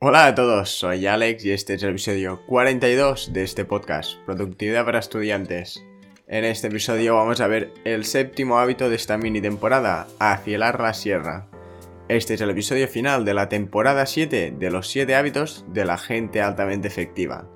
[0.00, 4.84] Hola a todos, soy Alex y este es el episodio 42 de este podcast, Productividad
[4.84, 5.84] para Estudiantes.
[6.28, 10.94] En este episodio vamos a ver el séptimo hábito de esta mini temporada, afilar la
[10.94, 11.48] sierra.
[12.06, 15.98] Este es el episodio final de la temporada 7 de los 7 hábitos de la
[15.98, 17.48] gente altamente efectiva.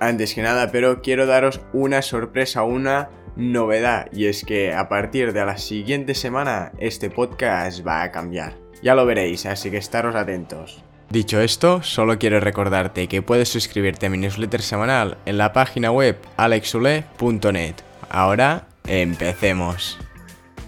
[0.00, 5.34] Antes que nada, pero quiero daros una sorpresa, una novedad, y es que a partir
[5.34, 8.54] de la siguiente semana este podcast va a cambiar.
[8.82, 10.82] Ya lo veréis, así que estaros atentos.
[11.12, 15.92] Dicho esto, solo quiero recordarte que puedes suscribirte a mi newsletter semanal en la página
[15.92, 17.74] web alexule.net.
[18.08, 19.98] Ahora, empecemos.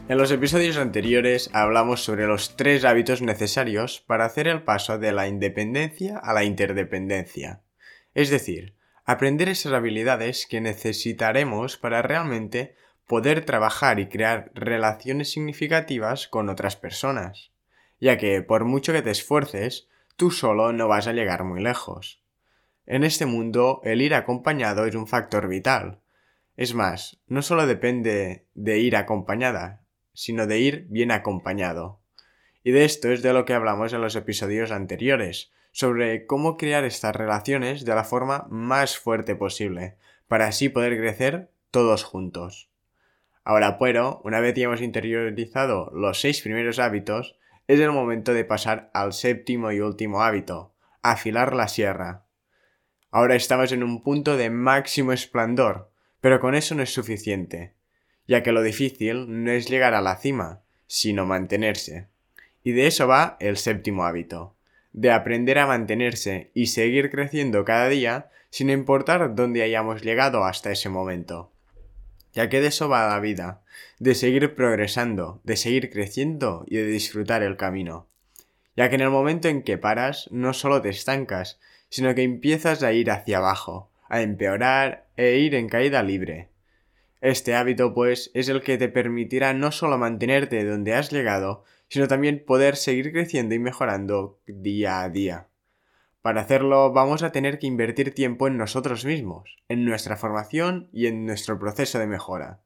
[0.07, 5.13] En los episodios anteriores hablamos sobre los tres hábitos necesarios para hacer el paso de
[5.13, 7.63] la independencia a la interdependencia.
[8.13, 8.75] Es decir,
[9.07, 16.77] aprender esas habilidades que necesitaremos para realmente poder trabajar y crear relaciones significativas con otras
[16.77, 17.51] personas.
[17.99, 22.23] Ya que, por mucho que te esfuerces, tú solo no vas a llegar muy lejos.
[22.87, 26.01] En este mundo, el ir acompañado es un factor vital.
[26.57, 32.01] Es más, no solo depende de ir acompañada, sino de ir bien acompañado.
[32.63, 36.85] Y de esto es de lo que hablamos en los episodios anteriores, sobre cómo crear
[36.85, 39.97] estas relaciones de la forma más fuerte posible,
[40.29, 42.71] para así poder crecer todos juntos.
[43.43, 47.37] Ahora, pero, una vez ya hemos interiorizado los seis primeros hábitos,
[47.67, 52.27] es el momento de pasar al séptimo y último hábito, afilar la sierra.
[53.11, 57.75] Ahora estamos en un punto de máximo esplendor, pero con eso no es suficiente,
[58.27, 62.09] ya que lo difícil no es llegar a la cima, sino mantenerse.
[62.63, 64.57] Y de eso va el séptimo hábito,
[64.93, 70.71] de aprender a mantenerse y seguir creciendo cada día sin importar dónde hayamos llegado hasta
[70.71, 71.55] ese momento
[72.35, 73.63] ya que de eso va la vida,
[73.99, 78.09] de seguir progresando, de seguir creciendo y de disfrutar el camino.
[78.77, 82.83] Ya que en el momento en que paras, no solo te estancas, sino que empiezas
[82.83, 86.49] a ir hacia abajo, a empeorar e ir en caída libre.
[87.21, 92.09] Este hábito, pues, es el que te permitirá no solo mantenerte donde has llegado, sino
[92.09, 95.49] también poder seguir creciendo y mejorando día a día.
[96.25, 101.07] Para hacerlo vamos a tener que invertir tiempo en nosotros mismos, en nuestra formación y
[101.07, 102.61] en nuestro proceso de mejora.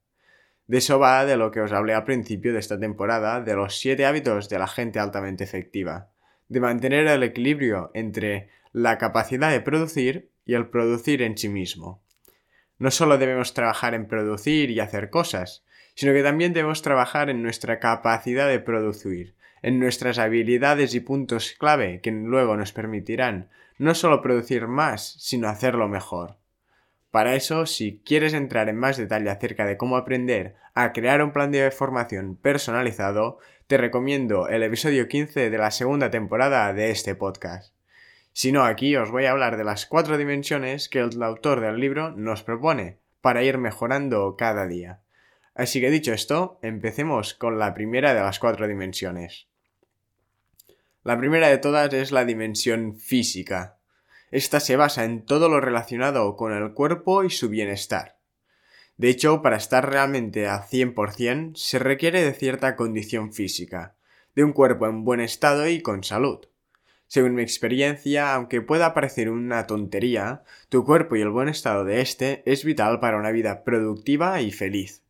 [0.68, 3.78] De eso va de lo que os hablé al principio de esta temporada, de los
[3.78, 6.10] 7 hábitos de la gente altamente efectiva,
[6.48, 12.02] de mantener el equilibrio entre la capacidad de producir y el producir en sí mismo.
[12.78, 15.64] No solo debemos trabajar en producir y hacer cosas,
[15.94, 21.56] sino que también debemos trabajar en nuestra capacidad de producir, en nuestras habilidades y puntos
[21.58, 26.37] clave que luego nos permitirán no solo producir más, sino hacerlo mejor.
[27.10, 31.32] Para eso, si quieres entrar en más detalle acerca de cómo aprender a crear un
[31.32, 37.14] plan de formación personalizado, te recomiendo el episodio 15 de la segunda temporada de este
[37.14, 37.74] podcast.
[38.32, 41.80] Si no, aquí os voy a hablar de las cuatro dimensiones que el autor del
[41.80, 45.00] libro nos propone para ir mejorando cada día.
[45.54, 49.48] Así que dicho esto, empecemos con la primera de las cuatro dimensiones.
[51.02, 53.77] La primera de todas es la dimensión física.
[54.30, 58.18] Esta se basa en todo lo relacionado con el cuerpo y su bienestar.
[58.98, 63.94] De hecho, para estar realmente al 100% se requiere de cierta condición física,
[64.34, 66.40] de un cuerpo en buen estado y con salud.
[67.06, 72.02] Según mi experiencia, aunque pueda parecer una tontería, tu cuerpo y el buen estado de
[72.02, 75.02] éste es vital para una vida productiva y feliz.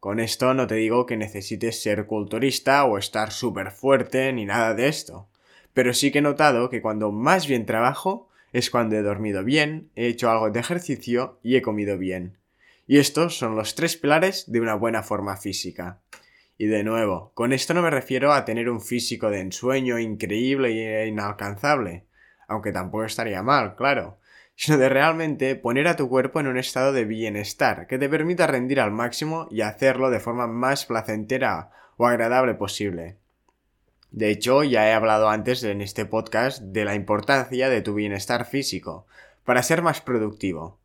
[0.00, 4.72] Con esto no te digo que necesites ser culturista o estar súper fuerte ni nada
[4.72, 5.28] de esto.
[5.74, 9.90] Pero sí que he notado que cuando más bien trabajo es cuando he dormido bien,
[9.96, 12.38] he hecho algo de ejercicio y he comido bien.
[12.86, 16.00] Y estos son los tres pilares de una buena forma física.
[16.56, 21.02] Y de nuevo, con esto no me refiero a tener un físico de ensueño increíble
[21.02, 22.06] e inalcanzable,
[22.48, 24.20] aunque tampoco estaría mal, claro,
[24.54, 28.46] sino de realmente poner a tu cuerpo en un estado de bienestar que te permita
[28.46, 33.18] rendir al máximo y hacerlo de forma más placentera o agradable posible.
[34.16, 38.46] De hecho, ya he hablado antes en este podcast de la importancia de tu bienestar
[38.46, 39.06] físico
[39.44, 40.80] para ser más productivo.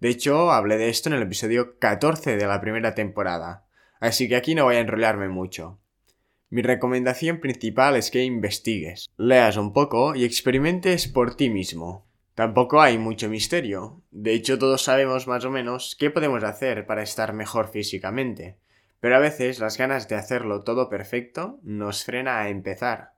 [0.00, 3.66] De hecho, hablé de esto en el episodio 14 de la primera temporada,
[4.00, 5.78] así que aquí no voy a enrollarme mucho.
[6.48, 12.06] Mi recomendación principal es que investigues, leas un poco y experimentes por ti mismo.
[12.34, 14.00] Tampoco hay mucho misterio.
[14.10, 18.56] De hecho, todos sabemos más o menos qué podemos hacer para estar mejor físicamente.
[19.00, 23.12] Pero a veces las ganas de hacerlo todo perfecto nos frena a empezar.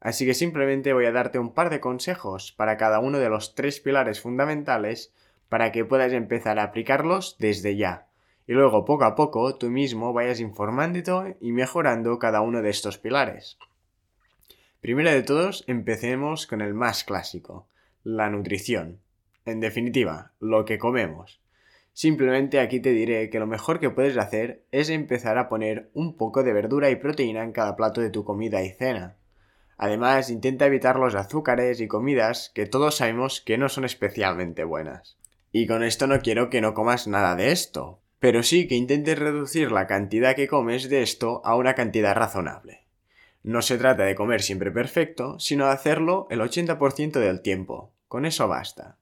[0.00, 3.54] Así que simplemente voy a darte un par de consejos para cada uno de los
[3.54, 5.14] tres pilares fundamentales
[5.48, 8.06] para que puedas empezar a aplicarlos desde ya.
[8.46, 12.98] Y luego poco a poco tú mismo vayas informándote y mejorando cada uno de estos
[12.98, 13.56] pilares.
[14.82, 17.66] Primero de todos, empecemos con el más clásico,
[18.02, 19.00] la nutrición.
[19.46, 21.40] En definitiva, lo que comemos.
[21.94, 26.16] Simplemente aquí te diré que lo mejor que puedes hacer es empezar a poner un
[26.16, 29.16] poco de verdura y proteína en cada plato de tu comida y cena.
[29.76, 35.16] Además, intenta evitar los azúcares y comidas que todos sabemos que no son especialmente buenas.
[35.52, 39.16] Y con esto no quiero que no comas nada de esto, pero sí que intentes
[39.16, 42.88] reducir la cantidad que comes de esto a una cantidad razonable.
[43.44, 47.92] No se trata de comer siempre perfecto, sino de hacerlo el 80% del tiempo.
[48.08, 48.98] Con eso basta.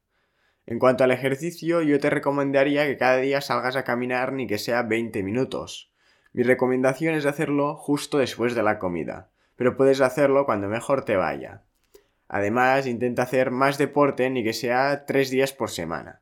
[0.66, 4.58] En cuanto al ejercicio, yo te recomendaría que cada día salgas a caminar ni que
[4.58, 5.90] sea 20 minutos.
[6.32, 9.28] Mi recomendación es hacerlo justo después de la comida
[9.62, 11.62] pero puedes hacerlo cuando mejor te vaya.
[12.26, 16.20] Además, intenta hacer más deporte ni que sea tres días por semana.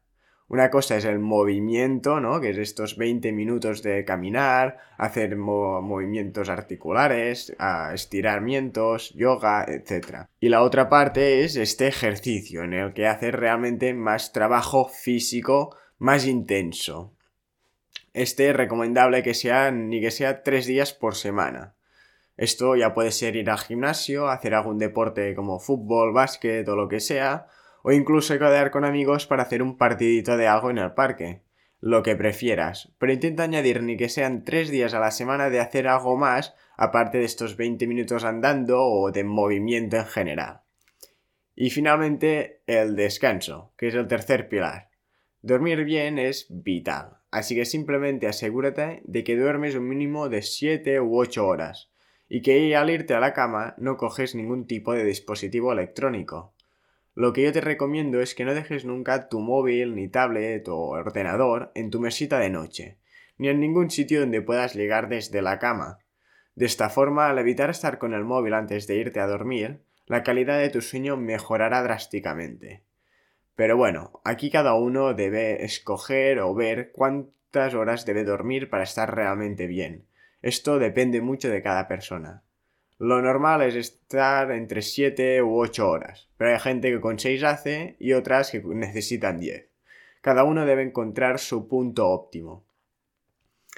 [0.50, 2.40] Una cosa es el movimiento, ¿no?
[2.40, 7.54] Que es estos 20 minutos de caminar, hacer movimientos articulares,
[7.94, 10.26] estiramientos, yoga, etc.
[10.40, 15.76] Y la otra parte es este ejercicio, en el que hacer realmente más trabajo físico,
[15.98, 17.14] más intenso.
[18.12, 21.76] Este es recomendable que sea ni que sea tres días por semana.
[22.36, 26.88] Esto ya puede ser ir al gimnasio, hacer algún deporte como fútbol, básquet o lo
[26.88, 27.46] que sea,
[27.82, 31.42] o incluso quedar con amigos para hacer un partidito de algo en el parque.
[31.80, 35.60] Lo que prefieras, pero intenta añadir ni que sean tres días a la semana de
[35.60, 40.60] hacer algo más aparte de estos 20 minutos andando o de movimiento en general.
[41.54, 44.90] Y finalmente, el descanso, que es el tercer pilar.
[45.42, 51.00] Dormir bien es vital, así que simplemente asegúrate de que duermes un mínimo de 7
[51.00, 51.90] u 8 horas
[52.28, 56.54] y que al irte a la cama no coges ningún tipo de dispositivo electrónico.
[57.14, 60.76] Lo que yo te recomiendo es que no dejes nunca tu móvil, ni tablet o
[60.76, 62.98] ordenador en tu mesita de noche,
[63.36, 65.98] ni en ningún sitio donde puedas llegar desde la cama.
[66.54, 70.22] De esta forma, al evitar estar con el móvil antes de irte a dormir, la
[70.22, 72.84] calidad de tu sueño mejorará drásticamente.
[73.56, 79.14] Pero bueno, aquí cada uno debe escoger o ver cuántas horas debe dormir para estar
[79.14, 80.06] realmente bien.
[80.42, 82.42] Esto depende mucho de cada persona.
[83.02, 87.42] Lo normal es estar entre 7 u 8 horas, pero hay gente que con 6
[87.44, 89.70] hace y otras que necesitan 10.
[90.20, 92.62] Cada uno debe encontrar su punto óptimo.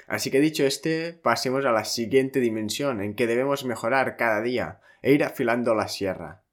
[0.07, 4.81] Así que dicho este, pasemos a la siguiente dimensión en que debemos mejorar cada día
[5.01, 6.43] e ir afilando la sierra.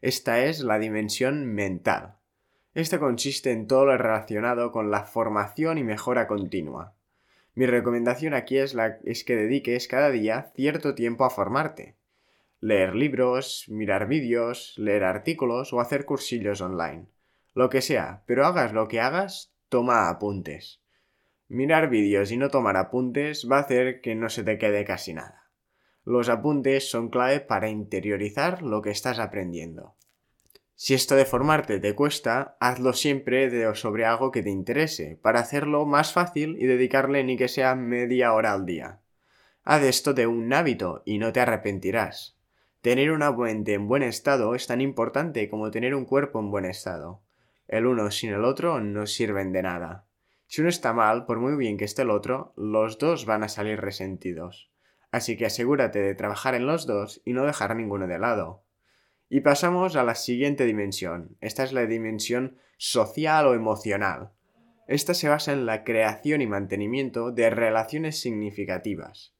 [0.00, 2.14] Esta es la dimensión mental.
[2.72, 6.94] Esta consiste en todo lo relacionado con la formación y mejora continua.
[7.54, 11.96] Mi recomendación aquí es, la, es que dediques cada día cierto tiempo a formarte.
[12.66, 17.08] Leer libros, mirar vídeos, leer artículos o hacer cursillos online.
[17.52, 20.80] Lo que sea, pero hagas lo que hagas, toma apuntes.
[21.46, 25.12] Mirar vídeos y no tomar apuntes va a hacer que no se te quede casi
[25.12, 25.50] nada.
[26.04, 29.96] Los apuntes son clave para interiorizar lo que estás aprendiendo.
[30.74, 35.40] Si esto de formarte te cuesta, hazlo siempre de sobre algo que te interese, para
[35.40, 39.00] hacerlo más fácil y dedicarle ni que sea media hora al día.
[39.64, 42.38] Haz esto de un hábito y no te arrepentirás.
[42.84, 46.66] Tener una mente en buen estado es tan importante como tener un cuerpo en buen
[46.66, 47.22] estado.
[47.66, 50.04] El uno sin el otro no sirven de nada.
[50.48, 53.48] Si uno está mal, por muy bien que esté el otro, los dos van a
[53.48, 54.70] salir resentidos.
[55.10, 58.66] Así que asegúrate de trabajar en los dos y no dejar ninguno de lado.
[59.30, 61.38] Y pasamos a la siguiente dimensión.
[61.40, 64.32] Esta es la dimensión social o emocional.
[64.88, 69.33] Esta se basa en la creación y mantenimiento de relaciones significativas.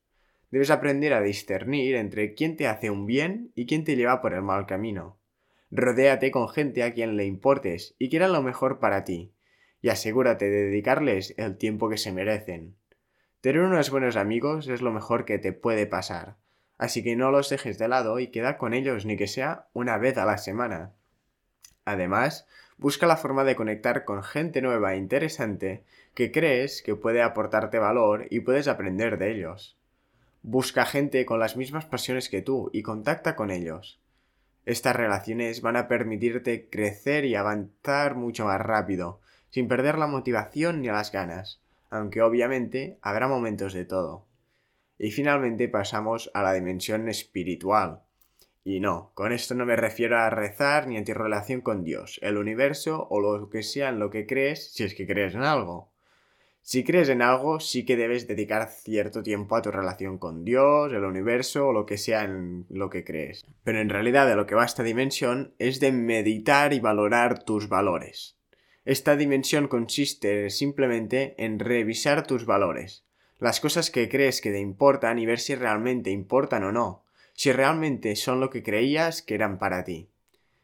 [0.54, 4.34] Debes aprender a discernir entre quién te hace un bien y quién te lleva por
[4.34, 5.18] el mal camino.
[5.72, 9.32] Rodéate con gente a quien le importes y quiera lo mejor para ti,
[9.82, 12.76] y asegúrate de dedicarles el tiempo que se merecen.
[13.40, 16.36] Tener unos buenos amigos es lo mejor que te puede pasar,
[16.78, 19.98] Así que no los dejes de lado y queda con ellos ni que sea una
[19.98, 20.92] vez a la semana.
[21.84, 22.46] Además,
[22.76, 25.82] busca la forma de conectar con gente nueva e interesante
[26.14, 29.80] que crees que puede aportarte valor y puedes aprender de ellos.
[30.46, 33.98] Busca gente con las mismas pasiones que tú y contacta con ellos.
[34.66, 40.82] Estas relaciones van a permitirte crecer y avanzar mucho más rápido, sin perder la motivación
[40.82, 44.26] ni las ganas, aunque obviamente habrá momentos de todo.
[44.98, 48.02] Y finalmente pasamos a la dimensión espiritual.
[48.64, 52.20] Y no, con esto no me refiero a rezar ni a tu relación con Dios,
[52.20, 55.42] el universo o lo que sea en lo que crees, si es que crees en
[55.42, 55.93] algo.
[56.66, 60.90] Si crees en algo, sí que debes dedicar cierto tiempo a tu relación con Dios,
[60.94, 63.44] el universo o lo que sea en lo que crees.
[63.64, 67.68] Pero en realidad de lo que va esta dimensión es de meditar y valorar tus
[67.68, 68.38] valores.
[68.86, 73.04] Esta dimensión consiste simplemente en revisar tus valores,
[73.38, 77.04] las cosas que crees que te importan y ver si realmente importan o no.
[77.34, 80.08] si realmente son lo que creías que eran para ti.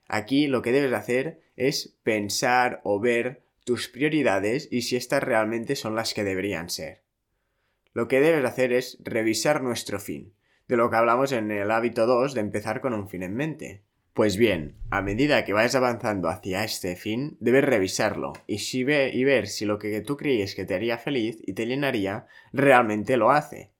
[0.08, 5.76] Aquí lo que debes hacer es pensar o ver tus prioridades y si estas realmente
[5.76, 7.04] son las que deberían ser.
[7.92, 10.34] Lo que debes hacer es revisar nuestro fin,
[10.66, 13.84] de lo que hablamos en el hábito 2 de empezar con un fin en mente.
[14.12, 19.46] Pues bien, a medida que vayas avanzando hacia este fin, debes revisarlo y, y ver
[19.46, 23.70] si lo que tú creías que te haría feliz y te llenaría realmente lo hace.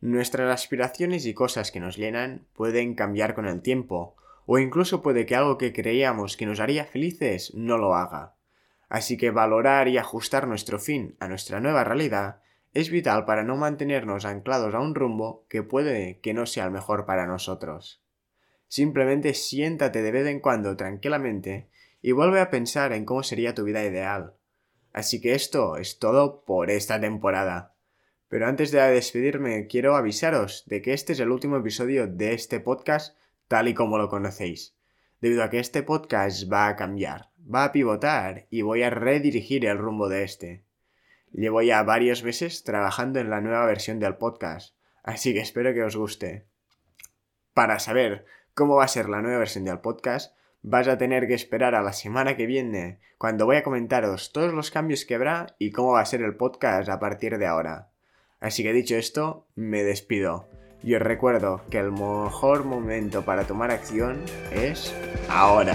[0.00, 5.26] Nuestras aspiraciones y cosas que nos llenan pueden cambiar con el tiempo, o incluso puede
[5.26, 8.33] que algo que creíamos que nos haría felices no lo haga.
[8.94, 12.36] Así que valorar y ajustar nuestro fin a nuestra nueva realidad
[12.74, 16.70] es vital para no mantenernos anclados a un rumbo que puede que no sea el
[16.70, 18.04] mejor para nosotros.
[18.68, 21.68] Simplemente siéntate de vez en cuando tranquilamente
[22.02, 24.34] y vuelve a pensar en cómo sería tu vida ideal.
[24.92, 27.74] Así que esto es todo por esta temporada.
[28.28, 32.60] Pero antes de despedirme, quiero avisaros de que este es el último episodio de este
[32.60, 34.76] podcast tal y como lo conocéis,
[35.20, 39.66] debido a que este podcast va a cambiar, va a pivotar y voy a redirigir
[39.66, 40.64] el rumbo de este.
[41.32, 45.82] Llevo ya varios meses trabajando en la nueva versión del podcast, así que espero que
[45.82, 46.46] os guste.
[47.52, 48.24] Para saber
[48.54, 51.82] cómo va a ser la nueva versión del podcast, vas a tener que esperar a
[51.82, 55.92] la semana que viene, cuando voy a comentaros todos los cambios que habrá y cómo
[55.92, 57.90] va a ser el podcast a partir de ahora.
[58.40, 60.48] Así que dicho esto, me despido.
[60.82, 64.22] Y os recuerdo que el mejor momento para tomar acción
[64.52, 64.94] es
[65.28, 65.74] ahora.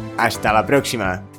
[0.21, 1.30] Hasta la próxima.